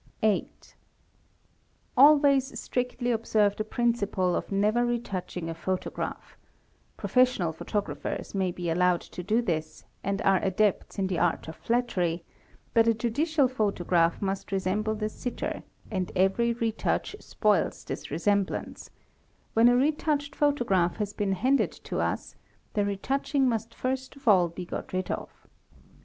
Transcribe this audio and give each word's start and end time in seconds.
x 0.23 0.47
8. 0.63 0.75
Always 1.95 2.59
strictly 2.59 3.11
observe 3.11 3.55
the 3.55 3.63
principle 3.63 4.35
of 4.35 4.51
never 4.51 4.83
retouching 4.83 5.53
photograph; 5.53 6.35
professional 6.97 7.53
photographers 7.53 8.33
may 8.33 8.51
be 8.51 8.71
allowed 8.71 9.01
to 9.01 9.21
do 9.21 9.43
this 9.43 9.85
a 10.03 10.15
a 10.15 10.23
are 10.23 10.39
adepts 10.43 10.97
in 10.97 11.05
the 11.05 11.19
art 11.19 11.47
of 11.47 11.55
flattery, 11.55 12.23
but 12.73 12.87
a 12.87 12.95
judicial 12.95 13.47
photograph 13.47 14.19
must 14.23 14.47
resembl 14.49 14.87
a 14.93 15.07
PHOTOGRAPHS 15.07 15.25
OF 15.27 15.35
CRIMINALS 15.35 15.65
269 15.89 15.89
| 15.89 15.89
the 15.89 15.89
sitter 15.91 15.91
and 15.91 16.11
every 16.15 16.53
retouch 16.53 17.15
spoils 17.19 17.83
this 17.85 18.09
resemblance; 18.09 18.89
when 19.53 19.67
a 19.69 19.75
retouched" 19.75 20.35
photograph 20.35 20.97
has 20.97 21.13
been 21.13 21.33
handed 21.33 21.71
to 21.71 21.99
us, 21.99 22.33
the 22.73 22.83
retouching 22.83 23.47
must 23.47 23.75
first 23.75 24.15
of 24.15 24.27
all 24.27 24.49
be 24.49 24.65
got 24.65 24.93
rid 24.93 25.11
of. 25.11 25.29